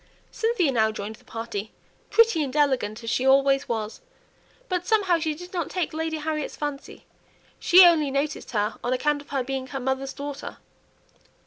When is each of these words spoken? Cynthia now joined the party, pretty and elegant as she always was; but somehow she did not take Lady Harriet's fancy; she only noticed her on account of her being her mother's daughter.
Cynthia 0.31 0.71
now 0.71 0.89
joined 0.91 1.17
the 1.17 1.23
party, 1.25 1.73
pretty 2.09 2.41
and 2.41 2.55
elegant 2.55 3.03
as 3.03 3.09
she 3.11 3.23
always 3.23 3.69
was; 3.69 4.01
but 4.67 4.87
somehow 4.87 5.19
she 5.19 5.35
did 5.35 5.53
not 5.53 5.69
take 5.69 5.93
Lady 5.93 6.17
Harriet's 6.17 6.55
fancy; 6.55 7.05
she 7.59 7.85
only 7.85 8.09
noticed 8.09 8.49
her 8.49 8.79
on 8.83 8.93
account 8.93 9.21
of 9.21 9.29
her 9.29 9.43
being 9.43 9.67
her 9.67 9.79
mother's 9.79 10.13
daughter. 10.13 10.57